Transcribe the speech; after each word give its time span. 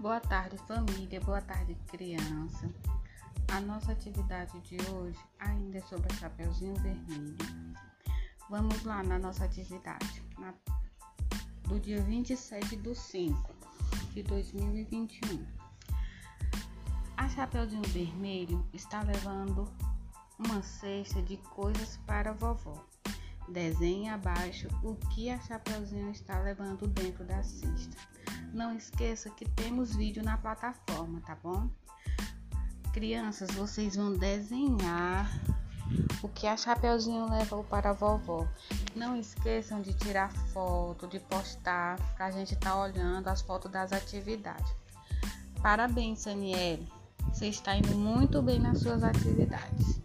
Boa 0.00 0.18
tarde, 0.18 0.56
família. 0.66 1.20
Boa 1.20 1.42
tarde, 1.42 1.76
criança. 1.88 2.70
A 3.52 3.60
nossa 3.60 3.92
atividade 3.92 4.58
de 4.60 4.78
hoje 4.90 5.18
ainda 5.38 5.76
é 5.76 5.82
sobre 5.82 6.10
o 6.10 6.16
Chapeuzinho 6.16 6.74
Vermelho. 6.76 7.36
Vamos 8.48 8.82
lá 8.82 9.02
na 9.02 9.18
nossa 9.18 9.44
atividade. 9.44 10.22
Na, 10.38 10.54
do 11.68 11.78
dia 11.78 12.00
27 12.00 12.76
de 12.76 12.94
5 12.94 13.54
de 14.14 14.22
2021. 14.22 15.46
A 17.18 17.28
Chapeuzinho 17.28 17.82
Vermelho 17.88 18.66
está 18.72 19.02
levando 19.02 19.70
uma 20.38 20.62
cesta 20.62 21.20
de 21.20 21.36
coisas 21.36 21.98
para 22.06 22.30
a 22.30 22.32
vovó. 22.32 22.86
Desenhe 23.50 24.08
abaixo 24.08 24.66
o 24.82 24.94
que 25.10 25.28
a 25.28 25.38
Chapeuzinho 25.40 26.10
está 26.10 26.40
levando 26.40 26.88
dentro 26.88 27.22
da 27.22 27.42
cesta. 27.42 28.09
Não 28.52 28.74
esqueça 28.76 29.30
que 29.30 29.48
temos 29.48 29.94
vídeo 29.94 30.22
na 30.22 30.36
plataforma, 30.36 31.20
tá 31.20 31.36
bom? 31.42 31.68
Crianças, 32.92 33.50
vocês 33.52 33.94
vão 33.94 34.12
desenhar 34.12 35.30
o 36.22 36.28
que 36.28 36.46
a 36.46 36.56
Chapeuzinho 36.56 37.30
levou 37.30 37.62
para 37.64 37.90
a 37.90 37.92
vovó. 37.92 38.46
Não 38.94 39.16
esqueçam 39.16 39.80
de 39.80 39.94
tirar 39.94 40.32
foto, 40.52 41.06
de 41.06 41.20
postar, 41.20 41.96
para 42.16 42.26
a 42.26 42.30
gente 42.30 42.54
estar 42.54 42.70
tá 42.70 42.80
olhando 42.80 43.28
as 43.28 43.40
fotos 43.40 43.70
das 43.70 43.92
atividades. 43.92 44.74
Parabéns, 45.62 46.20
Saniele. 46.20 46.90
Você 47.32 47.46
está 47.46 47.76
indo 47.76 47.94
muito 47.94 48.42
bem 48.42 48.58
nas 48.58 48.80
suas 48.80 49.04
atividades. 49.04 49.99